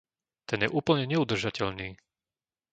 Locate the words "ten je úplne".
0.49-1.03